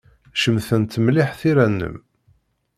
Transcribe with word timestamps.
Cemtent 0.41 0.93
mliḥ 1.03 1.29
tira-nnem. 1.39 1.95